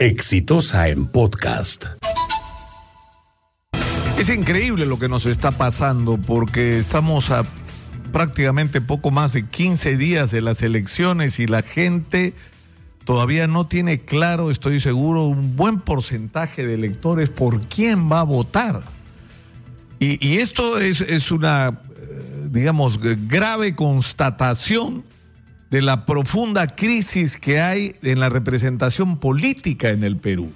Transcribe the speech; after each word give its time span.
Exitosa 0.00 0.88
en 0.88 1.04
podcast. 1.04 1.84
Es 4.18 4.30
increíble 4.30 4.86
lo 4.86 4.98
que 4.98 5.10
nos 5.10 5.26
está 5.26 5.50
pasando 5.50 6.16
porque 6.16 6.78
estamos 6.78 7.30
a 7.30 7.44
prácticamente 8.10 8.80
poco 8.80 9.10
más 9.10 9.34
de 9.34 9.46
15 9.46 9.98
días 9.98 10.30
de 10.30 10.40
las 10.40 10.62
elecciones 10.62 11.38
y 11.38 11.46
la 11.46 11.60
gente 11.60 12.32
todavía 13.04 13.46
no 13.46 13.66
tiene 13.66 13.98
claro, 13.98 14.50
estoy 14.50 14.80
seguro, 14.80 15.26
un 15.26 15.54
buen 15.54 15.82
porcentaje 15.82 16.66
de 16.66 16.72
electores 16.72 17.28
por 17.28 17.60
quién 17.68 18.10
va 18.10 18.20
a 18.20 18.24
votar. 18.24 18.80
Y, 19.98 20.38
esto 20.38 20.78
es, 20.78 21.02
es 21.02 21.30
una, 21.30 21.78
eh, 21.94 22.48
digamos, 22.50 22.98
grave 23.28 23.76
constatación 23.76 25.04
de 25.70 25.82
la 25.82 26.04
profunda 26.04 26.66
crisis 26.66 27.36
que 27.38 27.60
hay 27.60 27.96
en 28.02 28.20
la 28.20 28.28
representación 28.28 29.18
política 29.18 29.90
en 29.90 30.02
el 30.02 30.16
Perú. 30.16 30.52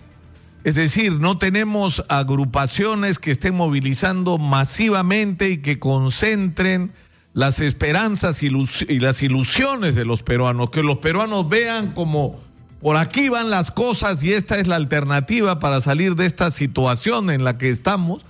Es 0.65 0.75
decir, 0.77 1.13
no 1.13 1.39
tenemos 1.39 2.05
agrupaciones 2.09 3.19
que 3.19 3.31
estén 3.31 3.55
movilizando 3.55 4.39
masivamente 4.39 5.51
y 5.51 5.59
que 5.59 5.79
concentren 5.79 6.93
las 7.35 7.61
esperanzas 7.61 8.43
y 8.43 8.51
las 8.99 9.23
ilusiones 9.23 9.95
de 9.95 10.05
los 10.05 10.23
peruanos, 10.23 10.71
que 10.71 10.83
los 10.83 10.99
peruanos 10.99 11.49
vean 11.49 11.93
como 11.93 12.41
por 12.81 12.97
aquí 12.97 13.29
van 13.29 13.51
las 13.51 13.71
cosas 13.71 14.23
y 14.23 14.33
esta 14.33 14.59
es 14.59 14.67
la 14.67 14.77
alternativa 14.77 15.59
para 15.59 15.81
salir 15.81 16.17
de 16.17 16.27
esta 16.27 16.51
situación 16.51 17.31
en 17.31 17.43
la 17.43 17.59
que 17.59 17.71
estamos, 17.71 18.25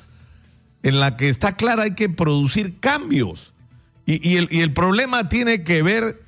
en 0.82 1.00
la 1.00 1.16
que 1.16 1.28
está 1.28 1.56
clara 1.56 1.84
hay 1.84 1.94
que 1.94 2.08
producir 2.08 2.78
cambios. 2.78 3.52
Y, 4.06 4.36
el, 4.36 4.48
y 4.50 4.60
el 4.60 4.72
problema 4.72 5.28
tiene 5.28 5.64
que 5.64 5.82
ver 5.82 6.23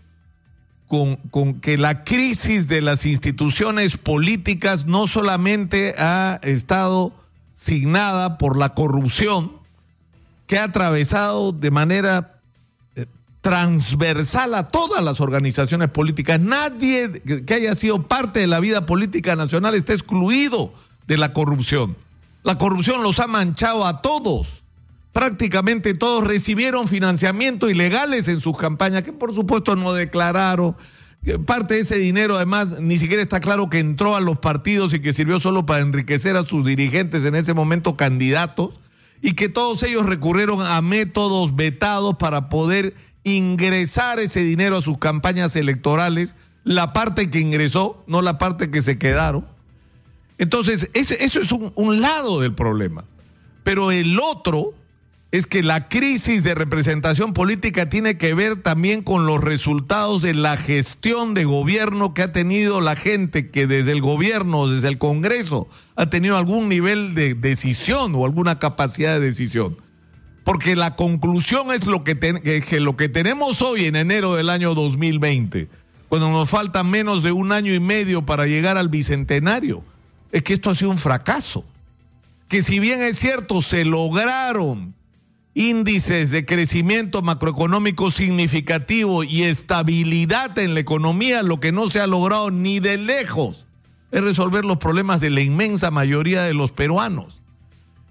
con, 0.87 1.61
que 1.61 1.79
la 1.79 2.05
crisis 2.05 2.69
de 2.69 2.81
las 2.81 3.07
instituciones 3.07 3.97
políticas 3.97 4.87
no 4.87 5.07
solamente 5.09 5.95
ha 5.99 6.39
estado 6.43 7.13
signada 7.55 8.39
por 8.39 8.57
la 8.57 8.75
corrupción, 8.75 9.53
que 10.47 10.59
ha 10.59 10.65
atravesado 10.65 11.51
de 11.51 11.71
manera 11.73 12.41
eh, 12.95 13.07
transversal 13.41 14.55
a 14.55 14.69
todas 14.69 15.03
las 15.03 15.21
organizaciones 15.21 15.91
políticas. 15.91 16.39
Nadie 16.39 17.11
que 17.45 17.55
haya 17.55 17.75
sido 17.75 18.07
parte 18.07 18.41
de 18.41 18.47
la 18.47 18.61
vida 18.61 18.87
política 18.87 19.35
nacional 19.35 19.75
está 19.75 19.93
excluido 19.93 20.73
de 21.09 21.17
la 21.17 21.33
corrupción. 21.33 21.97
La 22.45 22.59
corrupción 22.59 23.03
los 23.03 23.19
ha 23.19 23.27
manchado 23.27 23.85
a 23.87 24.03
todos. 24.03 24.63
Prácticamente 25.17 25.95
todos 25.95 26.27
recibieron 26.27 26.89
financiamiento 26.89 27.71
ilegales 27.71 28.29
en 28.29 28.43
sus 28.43 28.55
campañas, 28.55 29.03
que 29.03 29.15
por 29.15 29.35
supuesto 29.35 29.75
no 29.75 29.95
declararon. 29.95 30.77
Parte 31.47 31.73
de 31.73 31.81
ese 31.81 31.97
dinero, 31.97 32.37
además, 32.37 32.81
ni 32.83 32.99
siquiera 32.99 33.23
está 33.23 33.41
claro 33.41 33.71
que 33.71 33.79
entró 33.79 34.15
a 34.15 34.21
los 34.21 34.41
partidos 34.41 34.93
y 34.93 35.01
que 35.01 35.15
sirvió 35.15 35.41
solo 35.41 35.65
para 35.65 35.81
enriquecer 35.81 36.37
a 36.37 36.45
sus 36.45 36.67
dirigentes 36.67 37.25
en 37.25 37.35
ese 37.35 37.55
momento 37.55 37.97
candidatos, 37.97 38.79
y 39.23 39.33
que 39.33 39.49
todos 39.49 39.83
ellos 39.85 40.05
recurrieron 40.05 40.61
a 40.61 40.83
métodos 40.83 41.57
vetados 41.57 42.17
para 42.17 42.51
poder 42.51 42.95
ingresar 43.25 44.19
ese 44.19 44.41
dinero 44.41 44.77
a 44.77 44.83
sus 44.83 44.99
campañas 44.99 45.57
electorales, 45.57 46.37
la 46.63 46.93
parte 46.93 47.31
que 47.31 47.41
ingresó, 47.41 48.05
no 48.07 48.21
la 48.21 48.37
parte 48.37 48.71
que 48.71 48.83
se 48.83 48.99
quedaron. 48.99 49.47
Entonces, 50.37 50.91
eso 50.93 51.41
es 51.41 51.53
un 51.53 52.03
lado 52.03 52.39
del 52.39 52.55
problema. 52.55 53.07
Pero 53.65 53.93
el 53.93 54.21
otro 54.21 54.75
es 55.33 55.47
que 55.47 55.63
la 55.63 55.89
crisis 55.89 56.45
de 56.45 56.55
representación 56.55 57.33
política 57.33 57.89
tiene 57.89 58.17
que 58.17 58.33
ver 58.33 58.63
también 58.63 59.03
con 59.03 59.27
los 59.27 59.43
resultados 59.43 60.23
de 60.23 60.35
la 60.35 60.57
gestión 60.57 61.35
de 61.35 61.45
gobierno 61.45 62.15
que 62.15 62.23
ha 62.23 62.33
tenido 62.33 62.81
la 62.81 62.95
gente 62.95 63.51
que 63.51 63.67
desde 63.67 63.93
el 63.93 64.01
gobierno, 64.01 64.69
desde 64.69 64.89
el 64.89 64.99
Congreso, 64.99 65.69
ha 65.97 66.09
tenido 66.11 66.37
algún 66.37 66.69
nivel 66.69 67.15
de 67.15 67.35
decisión 67.35 68.15
o 68.15 68.25
alguna 68.25 68.59
capacidad 68.59 69.19
de 69.19 69.27
decisión. 69.27 69.77
Porque 70.45 70.77
la 70.77 70.95
conclusión 70.95 71.73
es 71.73 71.87
lo 71.87 72.05
que, 72.05 72.17
que 72.17 72.81
lo 72.81 72.97
que 72.97 73.09
tenemos 73.09 73.63
hoy 73.63 73.87
en 73.87 73.97
enero 73.97 74.37
del 74.37 74.49
año 74.49 74.75
2020, 74.75 75.69
cuando 76.09 76.31
nos 76.31 76.49
falta 76.49 76.85
menos 76.85 77.25
de 77.25 77.33
un 77.33 77.51
año 77.51 77.75
y 77.75 77.81
medio 77.81 78.23
para 78.23 78.47
llegar 78.47 78.79
al 78.79 78.89
bicentenario, 78.89 79.83
es 80.31 80.45
que 80.45 80.55
esto 80.55 80.71
ha 80.71 80.77
sido 80.77 80.93
un 80.93 80.99
fracaso. 80.99 81.65
Que 82.49 82.63
si 82.63 82.79
bien 82.79 83.03
es 83.03 83.19
cierto, 83.19 83.61
se 83.61 83.85
lograron 83.85 84.95
índices 85.57 86.31
de 86.31 86.45
crecimiento 86.45 87.23
macroeconómico 87.23 88.11
significativo 88.11 89.25
y 89.25 89.45
estabilidad 89.45 90.57
en 90.59 90.75
la 90.75 90.81
economía, 90.81 91.43
lo 91.43 91.61
que 91.61 91.73
no 91.73 91.89
se 91.89 91.99
ha 91.99 92.07
logrado 92.07 92.51
ni 92.51 92.79
de 92.79 92.99
lejos 92.99 93.65
es 94.13 94.23
resolver 94.23 94.67
los 94.67 94.77
problemas 94.77 95.23
de 95.23 95.31
la 95.31 95.41
inmensa 95.41 95.91
mayoría 95.91 96.43
de 96.43 96.53
los 96.53 96.73
peruanos. 96.73 97.41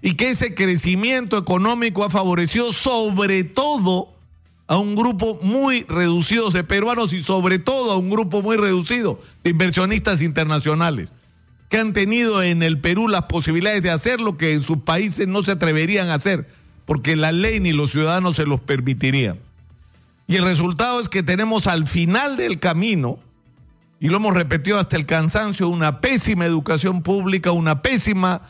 Y 0.02 0.14
que 0.14 0.30
ese 0.30 0.56
crecimiento 0.56 1.38
económico 1.38 2.02
ha 2.02 2.10
favorecido 2.10 2.72
sobre 2.72 3.44
todo 3.44 4.12
a 4.66 4.76
un 4.76 4.96
grupo 4.96 5.38
muy 5.40 5.84
reducido 5.84 6.50
de 6.50 6.64
peruanos 6.64 7.12
y 7.12 7.22
sobre 7.22 7.60
todo 7.60 7.92
a 7.92 7.96
un 7.96 8.10
grupo 8.10 8.42
muy 8.42 8.56
reducido 8.56 9.20
de 9.44 9.50
inversionistas 9.50 10.20
internacionales 10.20 11.12
que 11.68 11.78
han 11.78 11.92
tenido 11.92 12.42
en 12.42 12.64
el 12.64 12.80
Perú 12.80 13.06
las 13.06 13.26
posibilidades 13.26 13.84
de 13.84 13.90
hacer 13.90 14.20
lo 14.20 14.36
que 14.36 14.52
en 14.52 14.62
sus 14.62 14.78
países 14.78 15.28
no 15.28 15.44
se 15.44 15.52
atreverían 15.52 16.08
a 16.08 16.14
hacer 16.14 16.48
porque 16.86 17.16
la 17.16 17.32
ley 17.32 17.60
ni 17.60 17.72
los 17.72 17.90
ciudadanos 17.90 18.36
se 18.36 18.46
los 18.46 18.60
permitirían. 18.60 19.38
Y 20.26 20.36
el 20.36 20.44
resultado 20.44 21.00
es 21.00 21.08
que 21.08 21.22
tenemos 21.22 21.66
al 21.66 21.86
final 21.86 22.36
del 22.36 22.58
camino, 22.58 23.18
y 24.00 24.08
lo 24.08 24.16
hemos 24.16 24.34
repetido 24.34 24.78
hasta 24.78 24.96
el 24.96 25.06
cansancio, 25.06 25.68
una 25.68 26.00
pésima 26.00 26.46
educación 26.46 27.02
pública, 27.02 27.52
una 27.52 27.82
pésima 27.82 28.42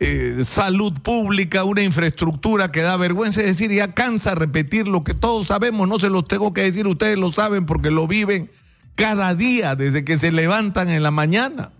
eh, 0.00 0.42
salud 0.44 0.92
pública, 1.00 1.64
una 1.64 1.82
infraestructura 1.82 2.72
que 2.72 2.82
da 2.82 2.96
vergüenza. 2.96 3.40
Es 3.40 3.46
decir, 3.46 3.70
ya 3.70 3.92
cansa 3.92 4.34
repetir 4.34 4.88
lo 4.88 5.04
que 5.04 5.14
todos 5.14 5.46
sabemos, 5.46 5.88
no 5.88 5.98
se 5.98 6.10
los 6.10 6.26
tengo 6.26 6.52
que 6.52 6.62
decir, 6.62 6.86
ustedes 6.86 7.18
lo 7.18 7.32
saben 7.32 7.66
porque 7.66 7.90
lo 7.90 8.06
viven 8.06 8.50
cada 8.94 9.34
día 9.34 9.74
desde 9.76 10.04
que 10.04 10.18
se 10.18 10.32
levantan 10.32 10.90
en 10.90 11.02
la 11.02 11.10
mañana. 11.10 11.70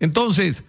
Entonces, 0.00 0.64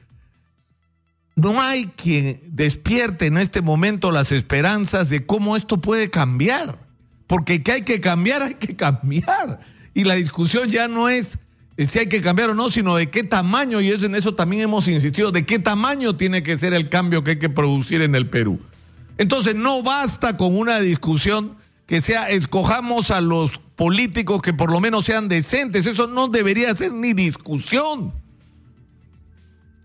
no 1.36 1.62
hay 1.62 1.88
quien 1.88 2.42
despierte 2.48 3.26
en 3.26 3.38
este 3.38 3.62
momento 3.62 4.12
las 4.12 4.32
esperanzas 4.32 5.10
de 5.10 5.26
cómo 5.26 5.56
esto 5.56 5.82
puede 5.82 6.10
cambiar. 6.10 6.80
Porque 7.28 7.64
que 7.64 7.72
hay 7.72 7.82
que 7.82 8.00
cambiar, 8.00 8.44
hay 8.44 8.56
que 8.56 8.76
cambiar. 8.76 9.60
Y 9.94 10.04
la 10.04 10.16
discusión 10.16 10.70
ya 10.70 10.88
no 10.88 11.10
es 11.10 11.40
si 11.78 12.00
hay 12.00 12.08
que 12.08 12.22
cambiar 12.22 12.52
o 12.52 12.56
no, 12.56 12.70
sino 12.70 12.96
de 12.96 13.10
qué 13.10 13.24
tamaño, 13.24 13.82
y 13.82 13.92
en 13.92 14.16
eso 14.16 14.36
también 14.36 14.64
hemos 14.64 14.88
insistido, 14.88 15.32
de 15.32 15.46
qué 15.46 15.58
tamaño 15.58 16.16
tiene 16.16 16.44
que 16.44 16.60
ser 16.60 16.74
el 16.74 16.90
cambio 16.90 17.24
que 17.24 17.32
hay 17.32 17.40
que 17.40 17.50
producir 17.50 18.02
en 18.02 18.14
el 18.16 18.28
Perú. 18.28 18.60
Entonces 19.18 19.56
no 19.56 19.82
basta 19.82 20.38
con 20.38 20.56
una 20.56 20.80
discusión 20.80 21.56
que 21.88 22.02
sea, 22.02 22.30
escojamos 22.30 23.12
a 23.12 23.22
los 23.22 23.60
políticos 23.76 24.42
que 24.42 24.54
por 24.54 24.72
lo 24.72 24.80
menos 24.80 25.06
sean 25.06 25.28
decentes, 25.28 25.86
eso 25.86 26.08
no 26.08 26.28
debería 26.28 26.74
ser 26.76 26.94
ni 26.94 27.14
discusión. 27.14 28.14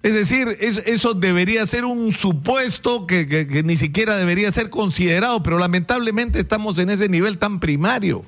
Es 0.03 0.14
decir, 0.14 0.56
eso 0.60 1.14
debería 1.14 1.66
ser 1.66 1.84
un 1.84 2.12
supuesto 2.12 3.06
que, 3.06 3.62
ni 3.64 3.76
siquiera 3.76 4.16
debería 4.16 4.53
ser 4.53 4.70
considerado, 4.70 5.42
pero 5.42 5.59
lamentablemente 5.59 6.38
estamos 6.38 6.78
en 6.78 6.91
ese 6.91 7.09
nivel 7.09 7.38
tan 7.38 7.59
primario, 7.59 8.22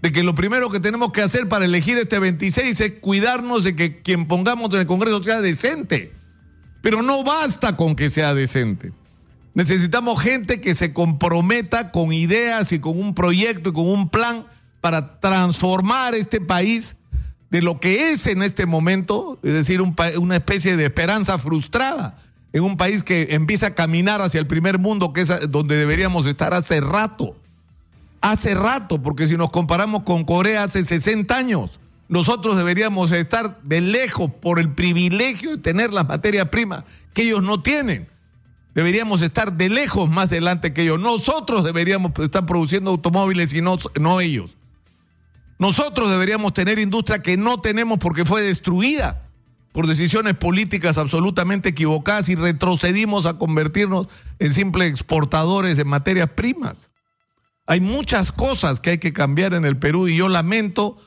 de 0.00 0.10
que 0.10 0.22
lo 0.22 0.34
primero 0.34 0.70
que 0.70 0.80
tenemos 0.80 1.12
que 1.12 1.20
hacer 1.20 1.48
para 1.48 1.66
elegir 1.66 1.98
este 1.98 2.18
26 2.18 2.80
es 2.80 2.92
cuidarnos 3.00 3.62
de 3.62 3.76
que 3.76 4.00
quien 4.00 4.26
pongamos 4.26 4.72
en 4.72 4.80
el 4.80 4.86
Congreso 4.86 5.22
sea 5.22 5.42
decente. 5.42 6.12
Pero 6.80 7.02
no 7.02 7.22
basta 7.22 7.76
con 7.76 7.94
que 7.94 8.10
sea 8.10 8.34
decente. 8.34 8.92
Necesitamos 9.54 10.20
gente 10.20 10.60
que 10.60 10.74
se 10.74 10.94
comprometa 10.94 11.92
con 11.92 12.12
ideas 12.12 12.72
y 12.72 12.80
con 12.80 12.98
un 12.98 13.14
proyecto 13.14 13.70
y 13.70 13.72
con 13.74 13.86
un 13.86 14.08
plan 14.08 14.46
para 14.80 15.20
transformar 15.20 16.14
este 16.14 16.40
país 16.40 16.96
de 17.52 17.60
lo 17.60 17.80
que 17.80 18.12
es 18.12 18.26
en 18.28 18.42
este 18.42 18.64
momento, 18.64 19.38
es 19.42 19.52
decir, 19.52 19.82
una 19.82 20.36
especie 20.36 20.74
de 20.78 20.86
esperanza 20.86 21.36
frustrada 21.36 22.16
en 22.54 22.62
un 22.62 22.78
país 22.78 23.04
que 23.04 23.28
empieza 23.34 23.66
a 23.66 23.74
caminar 23.74 24.22
hacia 24.22 24.40
el 24.40 24.46
primer 24.46 24.78
mundo, 24.78 25.12
que 25.12 25.20
es 25.20 25.50
donde 25.50 25.76
deberíamos 25.76 26.24
estar 26.24 26.54
hace 26.54 26.80
rato. 26.80 27.36
Hace 28.22 28.54
rato, 28.54 29.02
porque 29.02 29.26
si 29.26 29.36
nos 29.36 29.50
comparamos 29.50 30.04
con 30.04 30.24
Corea 30.24 30.62
hace 30.62 30.82
60 30.82 31.36
años, 31.36 31.78
nosotros 32.08 32.56
deberíamos 32.56 33.12
estar 33.12 33.60
de 33.62 33.82
lejos 33.82 34.30
por 34.40 34.58
el 34.58 34.70
privilegio 34.70 35.50
de 35.50 35.58
tener 35.58 35.92
las 35.92 36.08
materias 36.08 36.48
primas 36.48 36.84
que 37.12 37.24
ellos 37.24 37.42
no 37.42 37.62
tienen. 37.62 38.08
Deberíamos 38.74 39.20
estar 39.20 39.52
de 39.52 39.68
lejos 39.68 40.08
más 40.08 40.30
adelante 40.30 40.72
que 40.72 40.84
ellos. 40.84 40.98
Nosotros 40.98 41.64
deberíamos 41.64 42.12
estar 42.20 42.46
produciendo 42.46 42.92
automóviles 42.92 43.52
y 43.52 43.60
no, 43.60 43.76
no 44.00 44.22
ellos. 44.22 44.56
Nosotros 45.62 46.10
deberíamos 46.10 46.54
tener 46.54 46.80
industria 46.80 47.22
que 47.22 47.36
no 47.36 47.60
tenemos 47.60 48.00
porque 48.00 48.24
fue 48.24 48.42
destruida 48.42 49.30
por 49.70 49.86
decisiones 49.86 50.34
políticas 50.34 50.98
absolutamente 50.98 51.68
equivocadas 51.68 52.28
y 52.28 52.34
retrocedimos 52.34 53.26
a 53.26 53.38
convertirnos 53.38 54.08
en 54.40 54.54
simples 54.54 54.90
exportadores 54.90 55.76
de 55.76 55.84
materias 55.84 56.30
primas. 56.30 56.90
Hay 57.64 57.80
muchas 57.80 58.32
cosas 58.32 58.80
que 58.80 58.90
hay 58.90 58.98
que 58.98 59.12
cambiar 59.12 59.54
en 59.54 59.64
el 59.64 59.76
Perú 59.76 60.08
y 60.08 60.16
yo 60.16 60.28
lamento, 60.28 60.98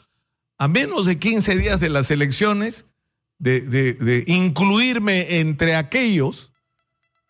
a 0.57 0.69
menos 0.69 1.05
de 1.05 1.19
15 1.19 1.57
días 1.57 1.81
de 1.81 1.89
las 1.89 2.09
elecciones, 2.09 2.85
de, 3.37 4.23
incluirme 4.25 5.41
entre 5.41 5.75
aquellos 5.75 6.53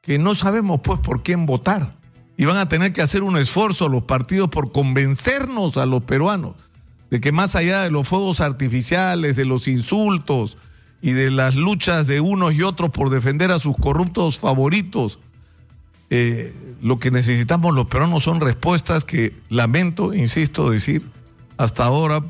que 0.03 0.19
no 0.19 0.35
sabemos 0.35 0.81
pues 0.83 0.99
por 0.99 1.23
quién 1.23 1.47
votar. 1.47 1.97
Y 2.37 2.45
van 2.45 2.57
a 2.57 2.69
tener 2.69 2.93
que 2.93 3.01
hacer 3.01 3.23
un 3.23 3.35
esfuerzo 3.35 3.89
los 3.89 4.03
partidos 4.03 4.51
por 4.51 4.71
convencernos 4.71 5.77
a 5.77 5.87
los 5.87 6.03
peruanos 6.03 6.53
de 7.15 7.21
que 7.21 7.31
más 7.31 7.55
allá 7.55 7.83
de 7.83 7.91
los 7.91 8.09
fuegos 8.09 8.41
artificiales, 8.41 9.37
de 9.37 9.45
los 9.45 9.69
insultos 9.69 10.57
y 11.01 11.11
de 11.11 11.31
las 11.31 11.55
luchas 11.55 12.07
de 12.07 12.19
unos 12.19 12.53
y 12.55 12.61
otros 12.61 12.89
por 12.89 13.09
defender 13.09 13.51
a 13.51 13.59
sus 13.59 13.77
corruptos 13.77 14.37
favoritos, 14.37 15.17
eh, 16.09 16.53
lo 16.81 16.99
que 16.99 17.11
necesitamos 17.11 17.73
los 17.73 17.87
peruanos 17.87 18.23
son 18.23 18.41
respuestas 18.41 19.05
que 19.05 19.33
lamento, 19.47 20.13
insisto, 20.13 20.69
decir, 20.69 21.03
hasta 21.55 21.85
ahora 21.85 22.21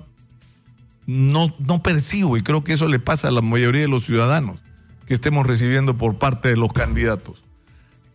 no, 1.08 1.56
no 1.58 1.82
percibo 1.82 2.38
y 2.38 2.44
creo 2.44 2.64
que 2.64 2.74
eso 2.74 2.88
le 2.88 3.00
pasa 3.00 3.30
a 3.30 3.32
la 3.32 3.42
mayoría 3.42 3.82
de 3.82 3.88
los 3.88 4.06
ciudadanos 4.06 4.60
que 5.08 5.16
estemos 5.16 5.48
recibiendo 5.48 5.98
por 5.98 6.20
parte 6.20 6.50
de 6.50 6.58
los 6.58 6.72
candidatos. 6.74 7.42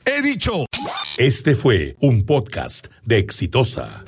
He 0.04 0.22
dicho. 0.22 0.66
Este 1.18 1.56
fue 1.56 1.96
un 2.00 2.22
podcast 2.22 2.86
de 3.04 3.18
Exitosa. 3.18 4.04